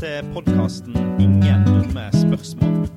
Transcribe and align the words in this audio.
til 0.00 0.26
podkasten 0.34 0.94
'Ingen 1.20 1.64
dumme 1.66 2.10
spørsmål'. 2.10 2.88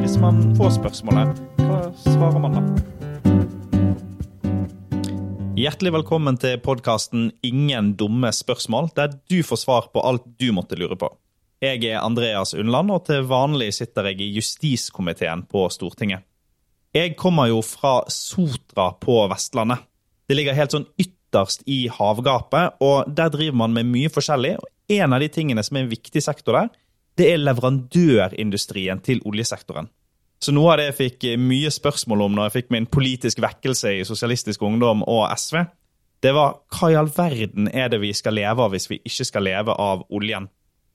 Hvis 0.00 0.16
man 0.20 0.56
får 0.56 0.70
spørsmålet, 0.76 1.40
hva 1.58 1.78
svarer 1.98 2.38
man 2.38 2.52
da? 2.54 2.62
Hjertelig 5.56 5.92
velkommen 5.92 6.38
til 6.38 6.58
podkasten 6.58 7.32
'Ingen 7.42 7.96
dumme 7.96 8.30
spørsmål', 8.32 8.94
der 8.96 9.08
du 9.30 9.42
får 9.42 9.56
svar 9.56 9.88
på 9.92 10.00
alt 10.00 10.22
du 10.40 10.52
måtte 10.52 10.76
lure 10.78 10.96
på. 10.96 11.16
Jeg 11.62 11.84
er 11.84 12.00
Andreas 12.00 12.54
Unnland, 12.54 12.90
og 12.90 13.04
til 13.04 13.22
vanlig 13.22 13.74
sitter 13.74 14.04
jeg 14.04 14.20
i 14.20 14.34
justiskomiteen 14.36 15.42
på 15.42 15.68
Stortinget. 15.68 16.20
Jeg 16.94 17.16
kommer 17.16 17.46
jo 17.46 17.60
fra 17.62 18.04
Sotra 18.08 18.92
på 19.00 19.28
Vestlandet. 19.28 19.78
Det 20.28 20.36
ligger 20.36 20.54
helt 20.54 20.70
sånn 20.70 20.86
ytterst 20.98 21.62
i 21.66 21.88
havgapet, 21.88 22.70
og 22.80 23.16
der 23.16 23.28
driver 23.28 23.56
man 23.56 23.72
med 23.72 23.84
mye 23.84 24.08
forskjellig. 24.08 24.56
og 24.56 24.79
En 24.90 25.14
av 25.14 25.22
de 25.22 25.30
tingene 25.32 25.62
som 25.64 25.78
er 25.78 25.86
en 25.86 25.92
viktig 25.92 26.22
sektor 26.24 26.58
der, 26.58 26.70
det 27.18 27.28
er 27.32 27.42
leverandørindustrien 27.42 29.02
til 29.04 29.20
oljesektoren. 29.28 29.90
Så 30.40 30.54
noe 30.56 30.72
av 30.72 30.80
det 30.80 30.86
jeg 30.88 30.96
fikk 30.96 31.26
mye 31.40 31.68
spørsmål 31.72 32.24
om 32.24 32.36
når 32.36 32.48
jeg 32.48 32.56
fikk 32.60 32.70
min 32.72 32.88
politisk 32.88 33.42
vekkelse 33.44 33.92
i 33.98 34.06
Sosialistisk 34.08 34.62
Ungdom 34.64 35.04
og 35.04 35.26
SV, 35.36 35.66
det 36.24 36.32
var 36.36 36.56
hva 36.72 36.88
i 36.92 36.96
all 36.96 37.10
verden 37.12 37.68
er 37.72 37.90
det 37.92 38.00
vi 38.00 38.12
skal 38.16 38.36
leve 38.36 38.64
av 38.64 38.72
hvis 38.72 38.88
vi 38.90 39.00
ikke 39.04 39.26
skal 39.28 39.44
leve 39.44 39.76
av 39.76 40.06
oljen? 40.12 40.48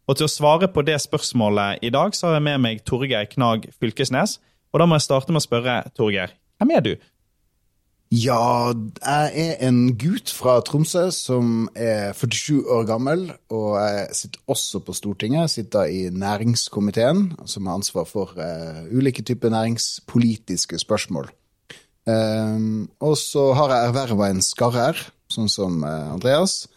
Og 0.05 0.17
til 0.17 0.27
å 0.27 0.31
svare 0.31 0.69
på 0.69 0.83
det 0.85 0.97
spørsmålet 1.01 1.85
i 1.85 1.89
dag, 1.93 2.13
så 2.13 2.29
har 2.29 2.37
jeg 2.37 2.45
med 2.45 2.61
meg 2.61 2.83
Torgeir 2.85 3.25
Knag 3.29 3.65
Fylkesnes. 3.73 4.37
Og 4.73 4.81
da 4.81 4.85
må 4.89 4.99
jeg 4.99 5.07
starte 5.07 5.33
med 5.33 5.41
å 5.41 5.45
spørre, 5.45 5.79
Torgeir, 5.97 6.35
hvem 6.61 6.73
er 6.77 6.83
du? 6.85 6.91
Ja, 8.13 8.69
jeg 9.01 9.31
er 9.33 9.63
en 9.65 9.95
gutt 9.97 10.29
fra 10.29 10.59
Tromsø 10.61 11.07
som 11.09 11.65
er 11.73 12.13
47 12.13 12.61
år 12.69 12.83
gammel, 12.85 13.23
og 13.49 13.79
jeg 13.81 14.11
sitter 14.19 14.43
også 14.53 14.81
på 14.85 14.93
Stortinget. 14.93 15.47
Jeg 15.47 15.53
sitter 15.55 15.89
i 15.89 16.03
næringskomiteen, 16.13 17.31
som 17.49 17.65
har 17.65 17.79
ansvar 17.79 18.05
for 18.05 18.37
uh, 18.37 18.85
ulike 18.93 19.25
typer 19.25 19.49
næringspolitiske 19.49 20.79
spørsmål. 20.79 21.31
Um, 22.05 22.91
og 23.01 23.17
så 23.17 23.47
har 23.57 23.73
jeg 23.73 23.89
erverva 23.89 24.29
en 24.29 24.45
skarre-r, 24.45 25.01
sånn 25.33 25.49
som 25.49 25.81
uh, 25.81 26.13
Andreas. 26.13 26.67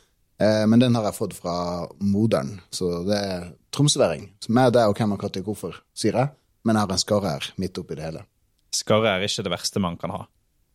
Uh, 0.41 0.65
men 0.65 0.81
den 0.81 0.97
har 0.97 1.11
jeg 1.11 1.19
fått 1.19 1.37
fra 1.37 1.59
moderen, 2.01 2.57
så 2.73 3.03
det 3.05 3.21
er 3.21 3.47
tromsøværing. 3.77 4.31
Er 4.49 4.73
deg 4.73 4.89
og 4.89 4.97
hvem 4.97 5.13
og 5.13 5.29
når 5.29 5.45
hvorfor, 5.45 5.77
sier 5.93 6.17
jeg. 6.17 6.33
Men 6.65 6.81
jeg 6.81 6.89
har 6.89 6.97
en 6.97 7.05
skarre-r 7.05 7.53
midt 7.61 7.85
oppi 7.85 8.01
det 8.01 8.09
hele. 8.09 8.25
Skarre 8.73 9.13
er 9.13 9.29
ikke 9.29 9.45
det 9.45 9.57
verste 9.59 9.85
man 9.85 10.01
kan 10.01 10.17
ha. 10.17 10.25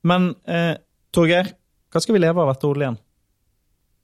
Men 0.07 0.33
eh, 0.49 0.75
Torgeir, 1.13 1.53
hva 1.93 2.01
skal 2.03 2.17
vi 2.17 2.23
leve 2.23 2.43
av 2.43 2.51
etter 2.51 2.71
oljen? 2.73 2.99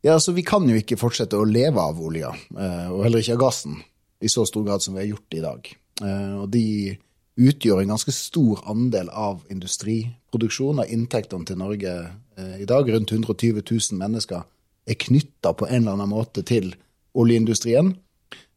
Ja, 0.01 0.13
altså 0.15 0.31
Vi 0.31 0.45
kan 0.47 0.67
jo 0.69 0.77
ikke 0.79 0.99
fortsette 0.99 1.35
å 1.39 1.47
leve 1.47 1.83
av 1.83 1.99
olja, 1.99 2.31
eh, 2.55 2.87
og 2.87 3.03
heller 3.03 3.23
ikke 3.23 3.35
av 3.35 3.43
gassen, 3.43 3.79
i 4.23 4.31
så 4.31 4.45
stor 4.47 4.63
grad 4.67 4.83
som 4.83 4.95
vi 4.95 5.03
har 5.03 5.09
gjort 5.09 5.35
i 5.35 5.43
dag. 5.43 5.71
Eh, 5.99 6.35
og 6.39 6.45
de 6.53 6.95
utgjør 7.39 7.81
en 7.81 7.91
ganske 7.93 8.13
stor 8.15 8.61
andel 8.71 9.09
av 9.11 9.43
industriproduksjonen, 9.51 10.83
av 10.83 10.93
inntektene 10.95 11.47
til 11.47 11.59
Norge 11.59 11.95
eh, 12.37 12.55
i 12.63 12.67
dag. 12.67 12.87
Rundt 12.87 13.11
120 13.11 13.59
000 13.59 13.99
mennesker 13.99 14.45
er 14.89 14.99
knytta 14.99 15.53
på 15.55 15.67
en 15.67 15.81
eller 15.81 15.97
annen 15.97 16.11
måte 16.13 16.45
til 16.47 16.71
oljeindustrien. 17.19 17.93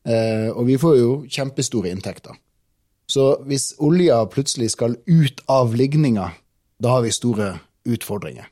Og 0.02 0.64
vi 0.66 0.74
får 0.82 0.94
jo 0.98 1.10
kjempestore 1.30 1.92
inntekter. 1.94 2.34
Så 3.06 3.36
hvis 3.46 3.68
olja 3.78 4.16
plutselig 4.26 4.72
skal 4.74 4.96
ut 5.06 5.42
av 5.46 5.76
ligninga 5.78 6.32
da 6.82 6.96
har 6.96 7.04
vi 7.04 7.12
store 7.14 7.54
utfordringer. 7.88 8.48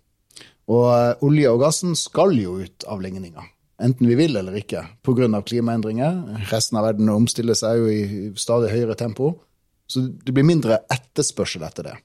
Og 0.70 0.86
eh, 0.94 1.24
olje 1.26 1.50
og 1.50 1.62
gassen 1.64 1.96
skal 1.98 2.36
jo 2.38 2.58
ut 2.62 2.86
av 2.86 3.02
ligninga, 3.02 3.42
enten 3.82 4.06
vi 4.06 4.18
vil 4.18 4.36
eller 4.38 4.58
ikke, 4.60 4.84
pga. 5.02 5.42
klimaendringer. 5.42 6.44
Resten 6.52 6.78
av 6.78 6.86
verden 6.86 7.10
omstiller 7.10 7.58
seg 7.58 7.80
jo 7.80 7.88
i 7.90 8.02
stadig 8.38 8.70
høyere 8.70 8.94
tempo, 8.94 9.34
så 9.90 10.06
det 10.06 10.34
blir 10.34 10.46
mindre 10.46 10.84
etterspørsel 10.92 11.64
etter 11.66 11.90
det. 11.90 11.96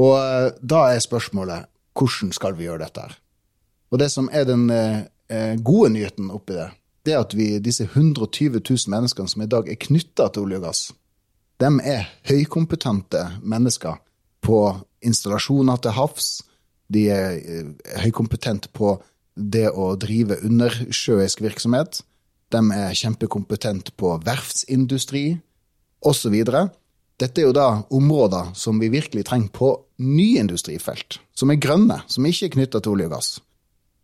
Og 0.00 0.16
eh, 0.16 0.52
da 0.60 0.86
er 0.92 1.04
spørsmålet 1.04 1.68
hvordan 1.98 2.32
skal 2.32 2.56
vi 2.56 2.64
gjøre 2.64 2.86
dette 2.86 3.02
her? 3.04 3.18
Og 3.92 4.00
det 4.00 4.08
som 4.08 4.30
er 4.32 4.46
den 4.48 4.70
eh, 4.72 5.58
gode 5.60 5.90
nyheten 5.92 6.30
oppi 6.32 6.56
det, 6.56 6.70
det 7.04 7.12
er 7.12 7.20
at 7.20 7.34
vi, 7.36 7.58
disse 7.60 7.84
120 7.84 8.62
000 8.62 8.88
menneskene 8.88 9.28
som 9.28 9.42
i 9.44 9.50
dag 9.50 9.68
er 9.68 9.76
knytta 9.76 10.30
til 10.32 10.46
olje 10.46 10.60
og 10.62 10.64
gass, 10.64 10.82
de 11.60 11.68
er 11.84 12.08
høykompetente 12.30 13.26
mennesker 13.42 14.00
på 14.42 14.62
installasjoner 15.06 15.80
til 15.82 15.96
havs. 15.96 16.30
De 16.92 17.06
er 17.12 17.38
eh, 17.40 17.68
høykompetente 18.04 18.72
på 18.74 18.96
det 19.34 19.68
å 19.70 19.94
drive 19.96 20.40
undersjøisk 20.44 21.42
virksomhet. 21.44 22.02
De 22.52 22.60
er 22.76 22.96
kjempekompetente 22.98 23.94
på 23.96 24.14
verftsindustri 24.26 25.26
osv. 26.04 26.36
Dette 27.22 27.40
er 27.40 27.46
jo 27.46 27.54
da 27.56 27.68
områder 27.94 28.52
som 28.58 28.80
vi 28.82 28.90
virkelig 28.92 29.24
trenger 29.28 29.52
på 29.54 29.70
nye 30.02 30.42
industrifelt, 30.42 31.20
som 31.38 31.52
er 31.52 31.60
grønne, 31.62 32.02
som 32.10 32.26
ikke 32.26 32.48
er 32.48 32.54
knytta 32.56 32.82
til 32.82 32.96
olje 32.96 33.08
og 33.08 33.14
gass. 33.14 33.30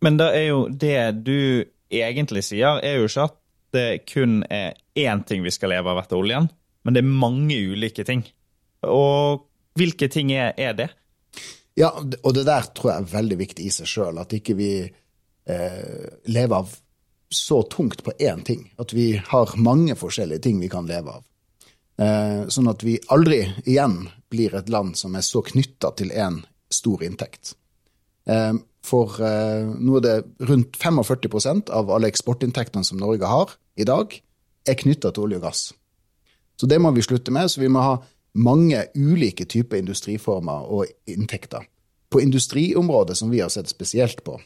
Men 0.05 0.17
da 0.19 0.29
er 0.31 0.47
jo 0.47 0.61
det 0.71 1.25
du 1.27 1.65
egentlig 1.91 2.45
sier, 2.47 2.79
er 2.79 3.01
jo 3.01 3.09
ikke 3.09 3.27
at 3.27 3.37
det 3.75 3.89
kun 4.09 4.39
er 4.49 4.77
én 4.97 5.21
ting 5.27 5.43
vi 5.45 5.53
skal 5.53 5.73
leve 5.73 5.91
av 5.91 6.01
etter 6.01 6.17
oljen, 6.17 6.47
men 6.85 6.95
det 6.95 7.03
er 7.03 7.19
mange 7.25 7.57
ulike 7.69 8.05
ting. 8.07 8.23
Og 8.87 9.48
hvilke 9.79 10.09
ting 10.11 10.33
er, 10.35 10.51
er, 10.59 10.75
det? 10.77 10.89
Ja, 11.79 11.93
og 11.95 12.35
det 12.35 12.45
der 12.49 12.69
tror 12.75 12.93
jeg 12.93 13.03
er 13.03 13.13
veldig 13.13 13.39
viktig 13.39 13.65
i 13.65 13.73
seg 13.73 13.89
sjøl. 13.89 14.19
At 14.21 14.35
ikke 14.35 14.55
vi 14.59 14.71
eh, 14.83 16.05
lever 16.27 16.61
av 16.61 16.75
så 17.29 17.61
tungt 17.63 18.03
på 18.03 18.13
én 18.19 18.43
ting. 18.45 18.67
At 18.81 18.93
vi 18.93 19.13
har 19.31 19.55
mange 19.57 19.95
forskjellige 19.97 20.43
ting 20.47 20.59
vi 20.61 20.71
kan 20.71 20.89
leve 20.89 21.19
av. 21.19 21.25
Eh, 21.99 22.47
sånn 22.51 22.69
at 22.71 22.83
vi 22.85 22.97
aldri 23.11 23.43
igjen 23.65 24.07
blir 24.31 24.55
et 24.55 24.69
land 24.71 24.97
som 24.97 25.17
er 25.17 25.25
så 25.25 25.43
knytta 25.45 25.91
til 25.99 26.13
én 26.15 26.41
stor 26.71 27.03
inntekt. 27.05 27.55
Eh, 28.29 28.53
for 28.85 29.19
eh, 29.25 29.67
nå 29.67 29.99
er 29.99 30.05
det 30.05 30.47
rundt 30.47 30.79
45% 30.79 31.73
av 31.75 31.91
alle 31.91 32.09
eksportinntektene 32.09 32.87
som 32.87 33.01
Norge 33.01 33.27
har 33.27 33.53
i 33.79 33.87
dag, 33.87 34.15
er 34.67 34.79
knytta 34.79 35.11
til 35.11 35.27
olje 35.27 35.41
og 35.41 35.45
gass. 35.49 35.63
Så 36.59 36.67
det 36.67 36.79
må 36.81 36.91
vi 36.95 37.03
slutte 37.03 37.33
med. 37.35 37.51
Så 37.51 37.61
vi 37.61 37.71
må 37.71 37.83
ha 37.83 37.97
mange 38.33 38.85
ulike 38.95 39.45
typer 39.45 39.79
industriformer 39.79 40.69
og 40.69 40.85
inntekter. 41.09 41.65
På 42.09 42.21
industriområdet, 42.21 43.17
som 43.17 43.29
vi 43.29 43.41
har 43.41 43.49
sett 43.49 43.69
spesielt 43.69 44.23
på, 44.23 44.39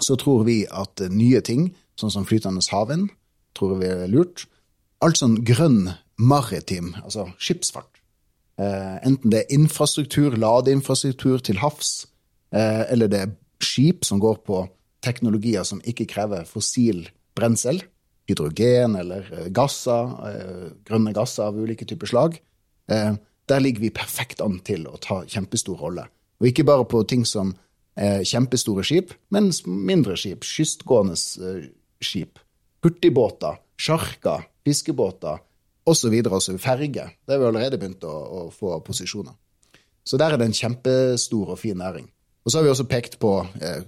så 0.00 0.16
tror 0.16 0.44
vi 0.46 0.64
at 0.70 1.02
nye 1.10 1.40
ting, 1.40 1.70
sånn 1.98 2.12
som 2.12 2.26
flytende 2.26 2.62
havvind, 2.70 3.10
tror 3.58 3.80
vi 3.80 3.90
er 3.90 4.06
lurt. 4.10 4.46
Alt 5.02 5.18
sånn 5.20 5.40
grønn 5.44 5.90
maritim, 6.20 6.94
altså 7.02 7.30
skipsfart. 7.40 8.00
Eh, 8.60 8.96
enten 9.06 9.32
det 9.32 9.42
er 9.42 9.54
infrastruktur, 9.56 10.36
ladeinfrastruktur 10.36 11.40
til 11.42 11.58
havs, 11.58 12.06
eh, 12.52 12.84
eller 12.92 13.08
det 13.08 13.20
er 13.20 13.32
skip 13.64 14.04
som 14.04 14.20
går 14.20 14.42
på 14.46 14.66
teknologier 15.02 15.64
som 15.64 15.80
ikke 15.84 16.06
krever 16.06 16.44
fossil 16.44 17.08
brensel, 17.34 17.80
hydrogen 18.28 18.96
eller 19.00 19.26
eh, 19.32 19.48
gasser, 19.50 20.12
eh, 20.28 20.70
grønne 20.86 21.14
gasser 21.16 21.48
av 21.48 21.56
ulike 21.56 21.88
typer 21.88 22.06
slag, 22.06 22.38
Eh, 22.38 22.49
der 22.90 23.62
ligger 23.62 23.84
vi 23.84 23.90
perfekt 23.94 24.42
an 24.44 24.60
til 24.66 24.86
å 24.90 24.98
ta 25.02 25.22
kjempestor 25.26 25.80
rolle. 25.80 26.06
Og 26.40 26.48
ikke 26.50 26.66
bare 26.68 26.86
på 26.88 27.02
ting 27.08 27.26
som 27.28 27.52
eh, 27.98 28.22
kjempestore 28.26 28.84
skip, 28.86 29.12
men 29.34 29.50
mindre 29.66 30.16
skip. 30.18 30.46
Kystgående 30.46 31.16
eh, 31.16 31.68
skip. 32.02 32.40
Hurtigbåter, 32.84 33.60
sjarker, 33.80 34.46
fiskebåter 34.64 35.42
osv. 35.90 36.16
osv. 36.30 36.58
Ferge. 36.58 37.10
Det 37.26 37.34
har 37.34 37.42
vi 37.42 37.48
allerede 37.50 37.80
begynt 37.80 38.06
å, 38.08 38.14
å, 38.14 38.46
få 38.54 38.78
posisjoner. 38.86 39.36
Så 40.04 40.18
der 40.20 40.34
er 40.34 40.40
det 40.40 40.48
en 40.48 40.56
kjempestor 40.56 41.54
og 41.54 41.60
fin 41.60 41.78
næring. 41.78 42.08
Og 42.40 42.52
så 42.52 42.58
har 42.58 42.64
vi 42.64 42.72
også 42.72 42.88
pekt 42.88 43.18
på 43.20 43.34
eh, 43.60 43.82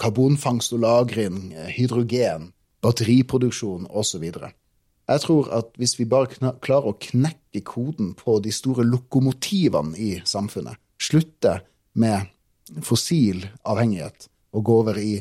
karbonfangst 0.00 0.72
og 0.72 0.80
-lagring, 0.80 1.52
eh, 1.52 1.68
hydrogen, 1.76 2.52
batteriproduksjon 2.82 3.86
osv. 3.90 4.24
Jeg 5.08 5.24
tror 5.24 5.48
at 5.56 5.70
hvis 5.80 5.94
vi 5.96 6.04
bare 6.08 6.52
klarer 6.60 6.90
å 6.90 6.98
knekke 7.00 7.62
koden 7.64 8.12
på 8.18 8.38
de 8.44 8.52
store 8.52 8.84
lokomotivene 8.84 9.96
i 9.96 10.10
samfunnet, 10.28 10.76
slutte 11.00 11.60
med 11.98 12.28
fossil 12.84 13.46
avhengighet 13.64 14.28
og 14.52 14.64
gå 14.66 14.76
over 14.82 14.98
i 15.00 15.14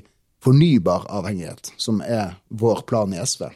fornybar 0.44 1.08
avhengighet, 1.20 1.72
som 1.80 2.02
er 2.04 2.36
vår 2.50 2.84
plan 2.90 3.16
i 3.16 3.22
SV, 3.24 3.48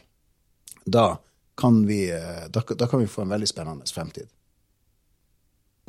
da 0.88 1.18
kan 1.58 1.82
vi, 1.86 2.06
da, 2.48 2.62
da 2.64 2.88
kan 2.88 3.02
vi 3.02 3.10
få 3.10 3.26
en 3.26 3.34
veldig 3.34 3.48
spennende 3.48 3.92
fremtid. 3.92 4.30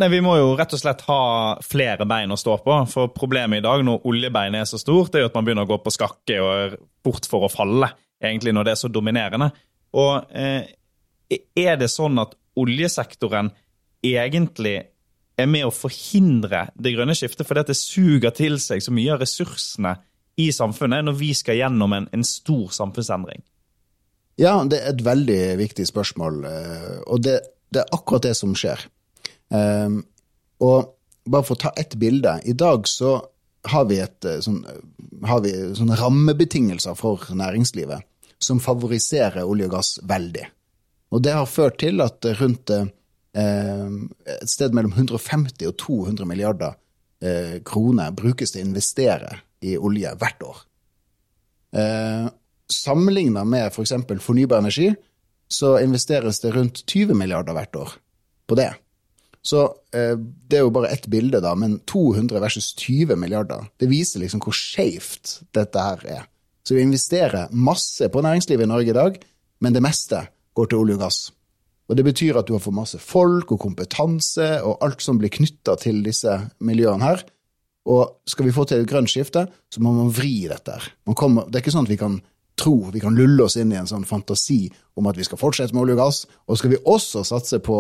Nei, 0.02 0.10
Vi 0.10 0.22
må 0.26 0.36
jo 0.40 0.54
rett 0.58 0.74
og 0.74 0.82
slett 0.82 1.04
ha 1.06 1.22
flere 1.62 2.08
bein 2.10 2.34
å 2.34 2.38
stå 2.40 2.58
på. 2.66 2.78
For 2.90 3.12
problemet 3.14 3.62
i 3.62 3.66
dag 3.66 3.84
når 3.86 4.08
oljebeinet 4.10 4.64
er 4.64 4.70
så 4.70 4.80
stort, 4.82 5.12
det 5.14 5.22
er 5.22 5.28
jo 5.28 5.30
at 5.30 5.38
man 5.38 5.46
begynner 5.46 5.68
å 5.68 5.70
gå 5.70 5.78
på 5.86 5.94
skakke 5.94 6.40
og 6.42 6.50
er 6.54 6.76
bort 7.06 7.30
for 7.30 7.46
å 7.46 7.52
falle, 7.52 7.92
egentlig 8.24 8.56
når 8.58 8.68
det 8.68 8.74
er 8.74 8.82
så 8.82 8.90
dominerende. 8.90 9.52
Og 9.94 10.32
eh, 10.34 10.72
er 11.58 11.78
det 11.80 11.92
sånn 11.92 12.18
at 12.22 12.36
oljesektoren 12.60 13.52
egentlig 14.04 14.78
er 15.40 15.50
med 15.50 15.66
å 15.66 15.74
forhindre 15.74 16.68
det 16.78 16.94
grønne 16.94 17.16
skiftet 17.18 17.48
fordi 17.48 17.66
det 17.72 17.78
suger 17.80 18.34
til 18.36 18.60
seg 18.62 18.84
så 18.86 18.94
mye 18.94 19.16
av 19.16 19.24
ressursene 19.24 19.96
i 20.42 20.50
samfunnet 20.54 21.06
når 21.06 21.18
vi 21.18 21.32
skal 21.38 21.60
gjennom 21.60 21.94
en, 21.96 22.08
en 22.14 22.26
stor 22.26 22.74
samfunnsendring? 22.74 23.42
Ja, 24.42 24.56
det 24.66 24.80
er 24.82 24.96
et 24.96 25.04
veldig 25.06 25.42
viktig 25.60 25.86
spørsmål, 25.90 26.40
eh, 26.50 26.96
og 27.06 27.22
det, 27.26 27.38
det 27.74 27.84
er 27.84 27.94
akkurat 27.94 28.26
det 28.26 28.34
som 28.38 28.56
skjer. 28.58 28.82
Um, 29.54 30.00
og 30.64 30.96
bare 31.30 31.46
for 31.46 31.54
å 31.54 31.62
ta 31.68 31.72
ett 31.78 31.94
bilde. 32.02 32.40
I 32.50 32.56
dag 32.58 32.88
så 32.90 33.20
har 33.70 33.86
vi, 33.92 34.00
et, 34.02 34.18
eh, 34.26 34.42
sånn, 34.44 34.64
har 35.30 35.44
vi 35.46 35.54
sånne 35.78 36.00
rammebetingelser 36.02 36.98
for 37.00 37.30
næringslivet 37.38 38.02
som 38.44 38.62
favoriserer 38.64 39.48
olje 39.48 39.70
og 39.70 39.78
gass 39.78 39.96
veldig. 40.10 40.46
Og 41.14 41.24
det 41.24 41.34
har 41.38 41.50
ført 41.50 41.80
til 41.82 42.02
at 42.04 42.26
rundt 42.40 42.74
eh, 42.74 42.86
et 44.36 44.50
sted 44.50 44.76
mellom 44.76 44.94
150 44.96 45.68
og 45.70 45.76
200 45.82 46.30
milliarder 46.30 46.76
eh, 47.24 47.60
kroner 47.66 48.14
brukes 48.16 48.54
til 48.54 48.64
å 48.64 48.68
investere 48.68 49.36
i 49.64 49.78
olje 49.78 50.14
hvert 50.20 50.48
år. 50.48 50.64
Eh, 51.78 52.32
Sammenligna 52.74 53.44
med 53.46 53.68
f.eks. 53.70 53.92
For 54.08 54.24
fornybar 54.24 54.64
energi, 54.64 54.94
så 55.52 55.76
investeres 55.84 56.40
det 56.42 56.54
rundt 56.56 56.86
20 56.90 57.14
milliarder 57.18 57.54
hvert 57.54 57.76
år 57.78 57.92
på 58.50 58.58
det. 58.58 58.72
Så 59.44 59.66
eh, 59.94 60.16
det 60.18 60.58
er 60.58 60.64
jo 60.64 60.74
bare 60.74 60.94
ett 60.96 61.08
bilde, 61.12 61.42
da, 61.44 61.52
men 61.60 61.82
200 61.90 62.40
versus 62.42 62.72
20 62.80 63.20
milliarder, 63.20 63.68
det 63.78 63.92
viser 63.92 64.24
liksom 64.24 64.42
hvor 64.44 64.56
skeivt 64.56 65.42
dette 65.56 65.84
her 65.84 66.06
er. 66.08 66.30
Så 66.64 66.76
vi 66.78 66.86
investerer 66.86 67.52
masse 67.52 68.08
på 68.10 68.22
næringslivet 68.24 68.64
i 68.64 68.72
Norge 68.72 68.90
i 68.94 68.96
dag, 68.96 69.18
men 69.62 69.76
det 69.76 69.84
meste 69.84 70.22
går 70.56 70.70
til 70.70 70.84
olje 70.84 70.98
og 70.98 71.06
gass. 71.06 71.20
Og 71.90 71.98
Det 71.98 72.06
betyr 72.06 72.38
at 72.40 72.48
du 72.48 72.54
har 72.56 72.64
fått 72.64 72.76
masse 72.76 73.00
folk 73.00 73.52
og 73.52 73.60
kompetanse 73.60 74.48
og 74.64 74.80
alt 74.82 75.02
som 75.04 75.20
blir 75.20 75.34
knytta 75.34 75.76
til 75.82 76.00
disse 76.06 76.32
miljøene 76.64 77.04
her. 77.04 77.26
Og 77.92 78.24
skal 78.26 78.48
vi 78.48 78.56
få 78.56 78.64
til 78.66 78.82
et 78.82 78.88
grønt 78.88 79.12
skifte, 79.12 79.44
så 79.70 79.82
må 79.84 79.92
man 79.92 80.14
vri 80.16 80.48
dette. 80.48 80.78
Kommer, 81.20 81.50
det 81.50 81.60
er 81.60 81.66
ikke 81.66 81.76
sånn 81.76 81.90
at 81.90 81.92
vi 81.92 82.00
kan 82.00 82.22
tro, 82.56 82.78
vi 82.94 83.02
kan 83.04 83.16
lulle 83.18 83.44
oss 83.44 83.58
inn 83.60 83.74
i 83.74 83.80
en 83.80 83.90
sånn 83.90 84.08
fantasi 84.08 84.70
om 84.96 85.10
at 85.10 85.20
vi 85.20 85.26
skal 85.28 85.42
fortsette 85.42 85.76
med 85.76 85.84
olje 85.84 85.98
og 85.98 86.02
gass, 86.06 86.24
og 86.48 86.60
skal 86.60 86.72
vi 86.72 86.80
også 86.80 87.26
satse 87.28 87.60
på, 87.66 87.78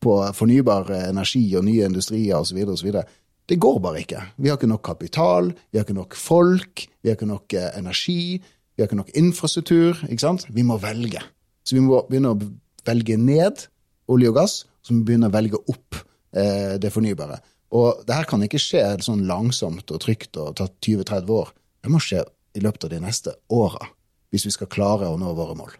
på 0.00 0.16
fornybar 0.38 0.88
energi 1.02 1.44
og 1.58 1.66
nye 1.68 1.90
industrier 1.90 2.40
osv. 2.40 2.62
osv. 2.72 3.02
Det 3.46 3.60
går 3.62 3.78
bare 3.78 4.02
ikke. 4.02 4.20
Vi 4.42 4.50
har 4.50 4.58
ikke 4.58 4.70
nok 4.70 4.82
kapital, 4.86 5.52
vi 5.70 5.78
har 5.78 5.86
ikke 5.86 5.94
nok 5.94 6.16
folk, 6.18 6.86
vi 7.02 7.10
har 7.10 7.18
ikke 7.18 7.30
nok 7.30 7.54
eh, 7.54 7.68
energi, 7.78 8.42
vi 8.42 8.82
har 8.82 8.88
ikke 8.90 8.98
nok 8.98 9.12
infrastruktur. 9.14 10.02
ikke 10.08 10.24
sant? 10.24 10.46
Vi 10.50 10.64
må 10.66 10.78
velge. 10.82 11.22
Så 11.62 11.76
vi 11.76 11.82
må 11.84 12.00
begynne 12.08 12.34
å 12.34 12.40
velge 12.86 13.16
ned 13.18 13.68
olje 14.10 14.30
og 14.30 14.38
gass, 14.38 14.56
så 14.82 14.94
vi 14.94 15.04
begynner 15.06 15.30
å 15.30 15.36
velge 15.36 15.62
opp 15.62 16.00
eh, 16.34 16.74
det 16.82 16.90
fornybare. 16.94 17.38
Og 17.76 18.02
det 18.06 18.18
her 18.18 18.28
kan 18.30 18.42
ikke 18.42 18.62
skje 18.62 18.82
sånn 19.02 19.26
langsomt 19.26 19.90
og 19.90 20.02
trygt 20.02 20.38
og 20.42 20.54
ta 20.58 20.68
20-30 20.68 21.32
år. 21.34 21.50
Det 21.82 21.92
må 21.92 22.02
skje 22.02 22.22
i 22.56 22.62
løpet 22.62 22.86
av 22.86 22.94
de 22.94 23.02
neste 23.02 23.34
åra, 23.52 23.90
hvis 24.30 24.46
vi 24.48 24.54
skal 24.54 24.70
klare 24.72 25.10
å 25.10 25.18
nå 25.20 25.34
våre 25.38 25.56
mål. 25.58 25.74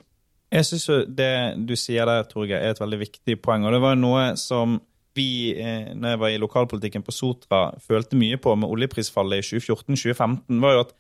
Jeg 0.55 0.67
syns 0.69 0.87
det 1.19 1.33
du 1.67 1.75
sier 1.79 2.07
der, 2.07 2.27
Torgeir, 2.31 2.63
er 2.63 2.75
et 2.75 2.81
veldig 2.81 3.01
viktig 3.01 3.41
poeng. 3.43 3.67
Og 3.67 3.75
det 3.75 3.83
var 3.83 3.99
noe 3.99 4.29
som 4.39 4.79
vi, 5.17 5.55
eh, 5.57 5.93
når 5.97 6.15
jeg 6.15 6.21
var 6.23 6.33
i 6.35 6.39
lokalpolitikken 6.43 7.05
på 7.07 7.15
Sotra, 7.15 7.71
følte 7.83 8.19
mye 8.19 8.39
på 8.41 8.55
med 8.59 8.71
oljeprisfallet 8.71 9.43
i 9.43 9.47
2014-2015, 9.59 10.61
var 10.63 10.77
jo 10.77 10.85
at 10.87 10.95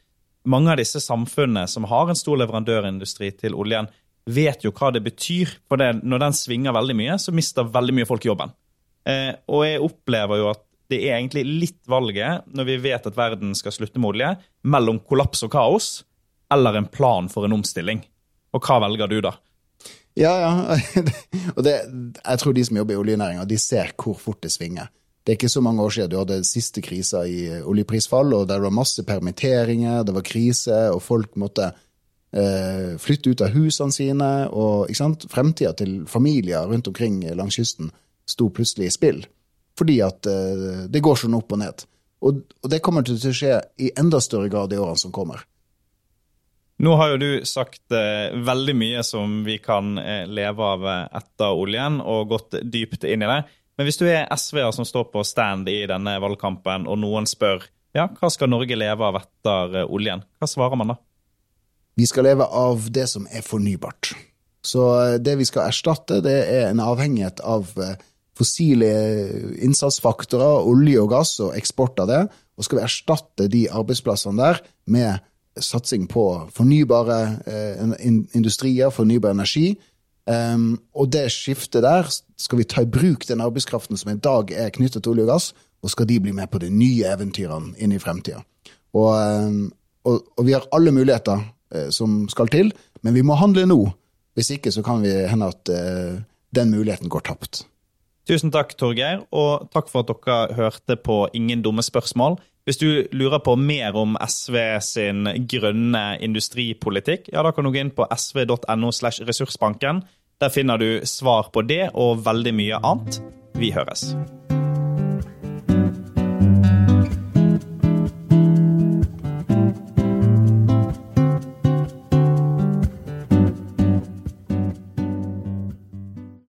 mange 0.46 0.72
av 0.72 0.80
disse 0.80 1.02
samfunnene 1.02 1.66
som 1.68 1.86
har 1.90 2.10
en 2.10 2.18
stor 2.18 2.38
leverandørindustri 2.40 3.32
til 3.40 3.56
oljen, 3.58 3.90
vet 4.26 4.64
jo 4.64 4.72
hva 4.74 4.90
det 4.94 5.04
betyr. 5.06 5.52
For 5.70 5.80
det, 5.80 6.02
når 6.02 6.24
den 6.24 6.36
svinger 6.38 6.74
veldig 6.74 6.96
mye, 6.98 7.18
så 7.22 7.34
mister 7.34 7.68
veldig 7.70 7.94
mye 7.98 8.08
folk 8.08 8.26
jobben. 8.26 8.54
Eh, 9.06 9.32
og 9.52 9.66
jeg 9.66 9.82
opplever 9.86 10.42
jo 10.42 10.50
at 10.50 10.62
det 10.90 11.00
er 11.02 11.16
egentlig 11.16 11.44
litt 11.46 11.80
valget, 11.90 12.46
når 12.54 12.68
vi 12.68 12.76
vet 12.84 13.06
at 13.08 13.16
verden 13.18 13.54
skal 13.58 13.74
slutte 13.74 14.02
med 14.02 14.14
olje, 14.14 14.34
mellom 14.66 15.00
kollaps 15.02 15.42
og 15.46 15.50
kaos 15.54 15.88
eller 16.52 16.78
en 16.78 16.86
plan 16.90 17.26
for 17.30 17.46
en 17.46 17.56
omstilling. 17.56 18.04
Og 18.54 18.62
hva 18.62 18.78
velger 18.86 19.10
du 19.10 19.18
da? 19.24 19.34
Ja, 20.16 20.32
ja. 20.40 20.76
og 21.56 21.64
det, 21.64 21.74
jeg 22.22 22.40
tror 22.40 22.54
de 22.56 22.64
som 22.64 22.78
jobber 22.80 22.96
i 22.96 23.00
oljenæringa, 23.00 23.44
de 23.44 23.58
ser 23.60 23.92
hvor 24.00 24.16
fort 24.20 24.40
det 24.44 24.52
svinger. 24.54 24.88
Det 25.26 25.32
er 25.32 25.38
ikke 25.40 25.50
så 25.50 25.60
mange 25.60 25.82
år 25.82 25.90
siden 25.90 26.10
du 26.12 26.20
hadde 26.20 26.44
siste 26.46 26.80
krisa 26.80 27.24
i 27.26 27.48
oljeprisfall, 27.58 28.32
og 28.32 28.46
der 28.48 28.62
var 28.62 28.70
masse 28.70 29.02
permitteringer, 29.02 30.04
det 30.06 30.14
var 30.14 30.24
krise, 30.24 30.76
og 30.94 31.02
folk 31.02 31.34
måtte 31.36 31.72
eh, 32.30 32.94
flytte 33.02 33.32
ut 33.34 33.42
av 33.42 33.50
husene 33.56 33.92
sine. 33.92 34.30
Og 34.54 34.90
ikke 34.90 35.72
til 35.76 35.96
familier 36.06 36.70
rundt 36.70 36.88
omkring 36.88 37.24
langs 37.34 37.58
kysten 37.58 37.90
sto 38.26 38.48
plutselig 38.50 38.86
i 38.86 38.94
spill. 38.94 39.20
Fordi 39.76 39.98
at 40.00 40.30
eh, 40.30 40.86
det 40.88 41.02
går 41.02 41.18
sånn 41.24 41.36
opp 41.36 41.52
og 41.52 41.60
ned. 41.60 41.84
Og, 42.22 42.40
og 42.62 42.70
det 42.70 42.80
kommer 42.80 43.04
til 43.04 43.18
å 43.18 43.34
skje 43.34 43.58
i 43.82 43.90
enda 43.98 44.22
større 44.22 44.48
grad 44.48 44.72
i 44.72 44.78
årene 44.78 45.02
som 45.02 45.12
kommer. 45.12 45.42
Nå 46.82 46.96
har 47.00 47.14
jo 47.14 47.20
du 47.20 47.30
sagt 47.48 47.92
eh, 47.94 48.34
veldig 48.36 48.74
mye 48.76 49.04
som 49.06 49.38
vi 49.46 49.56
kan 49.64 49.96
eh, 49.98 50.26
leve 50.28 50.66
av 50.74 50.84
eh, 50.84 51.04
etter 51.20 51.56
oljen, 51.56 52.02
og 52.04 52.34
gått 52.34 52.58
dypt 52.62 53.06
inn 53.08 53.24
i 53.24 53.30
det. 53.30 53.38
Men 53.76 53.88
hvis 53.88 54.00
du 54.00 54.04
er 54.08 54.28
SV-er 54.32 54.74
som 54.76 54.88
står 54.88 55.08
på 55.12 55.24
stand 55.24 55.68
i 55.72 55.82
denne 55.88 56.18
valgkampen, 56.20 56.84
og 56.88 57.00
noen 57.00 57.28
spør 57.28 57.64
ja, 57.96 58.10
hva 58.18 58.28
skal 58.32 58.50
Norge 58.52 58.76
leve 58.76 59.04
av 59.08 59.16
etter 59.20 59.80
eh, 59.80 59.92
oljen, 59.92 60.24
hva 60.36 60.48
svarer 60.50 60.78
man 60.78 60.92
da? 60.92 60.98
Vi 61.96 62.08
skal 62.08 62.26
leve 62.28 62.44
av 62.44 62.90
det 62.92 63.06
som 63.08 63.24
er 63.32 63.44
fornybart. 63.44 64.12
Så 64.66 64.88
eh, 65.00 65.14
det 65.22 65.38
vi 65.40 65.46
skal 65.48 65.70
erstatte, 65.70 66.20
det 66.24 66.36
er 66.44 66.68
en 66.68 66.82
avhengighet 66.84 67.40
av 67.40 67.70
eh, 67.80 67.94
fossile 68.36 68.90
innsatsfaktorer, 69.64 70.66
olje 70.68 71.00
og 71.00 71.14
gass 71.14 71.38
og 71.40 71.56
eksport 71.56 72.04
av 72.04 72.10
det. 72.10 72.20
Og 72.56 72.66
skal 72.66 72.80
vi 72.80 72.84
erstatte 72.84 73.48
de 73.52 73.64
arbeidsplassene 73.72 74.42
der 74.42 74.60
med 74.92 75.24
satsing 75.62 76.06
på 76.10 76.24
fornybare 76.54 77.18
eh, 77.46 78.08
industrier, 78.36 78.90
fornybar 78.90 79.36
energi. 79.36 79.76
Um, 80.26 80.80
og 80.90 81.12
det 81.14 81.28
skiftet 81.30 81.84
der 81.84 82.08
skal 82.10 82.58
vi 82.58 82.64
ta 82.66 82.82
i 82.82 82.88
bruk 82.90 83.28
den 83.28 83.40
arbeidskraften 83.44 83.94
som 83.94 84.10
i 84.10 84.18
dag 84.18 84.50
er 84.50 84.72
knyttet 84.74 85.04
til 85.04 85.12
olje 85.12 85.22
og 85.22 85.30
gass, 85.30 85.52
og 85.86 85.92
skal 85.92 86.08
de 86.10 86.16
bli 86.18 86.32
med 86.34 86.50
på 86.50 86.58
de 86.58 86.66
nye 86.72 87.06
eventyrene 87.06 87.76
inn 87.78 87.94
i 87.94 88.00
fremtida. 88.02 88.40
Og, 88.96 89.12
um, 89.14 89.68
og, 90.02 90.24
og, 90.34 90.42
vi 90.48 90.56
har 90.56 90.66
alle 90.74 90.90
muligheter 90.90 91.44
Eh, 91.74 91.90
som 91.90 92.26
skal 92.30 92.50
til. 92.52 92.72
Men 93.02 93.14
vi 93.16 93.24
må 93.26 93.36
handle 93.38 93.66
nå. 93.66 93.80
Hvis 94.38 94.52
ikke 94.54 94.70
så 94.72 94.84
kan 94.86 95.02
vi 95.02 95.12
hende 95.26 95.48
at 95.50 95.70
eh, 95.72 96.20
den 96.54 96.70
muligheten 96.70 97.10
går 97.10 97.24
tapt. 97.26 97.64
Tusen 98.26 98.50
takk, 98.50 98.74
Torgeir, 98.78 99.22
og 99.30 99.68
takk 99.74 99.90
for 99.90 100.02
at 100.02 100.10
dere 100.10 100.54
hørte 100.56 100.96
på 100.98 101.24
Ingen 101.34 101.62
dumme 101.62 101.82
spørsmål. 101.82 102.40
Hvis 102.66 102.80
du 102.80 103.06
lurer 103.14 103.38
på 103.46 103.52
mer 103.54 103.94
om 103.94 104.16
SV 104.18 104.56
sin 104.82 105.28
grønne 105.46 106.16
industripolitikk, 106.18 107.28
ja, 107.30 107.44
da 107.46 107.52
kan 107.54 107.62
du 107.62 107.70
gå 107.70 107.78
inn 107.78 107.94
på 107.94 108.08
sv.no 108.10 108.90
slash 108.90 109.22
ressursbanken. 109.28 110.02
Der 110.42 110.50
finner 110.50 110.82
du 110.82 111.06
svar 111.06 111.52
på 111.54 111.62
det 111.62 111.92
og 111.94 112.26
veldig 112.26 112.56
mye 112.58 112.82
annet. 112.82 113.22
Vi 113.54 113.70
høres. 113.70 114.10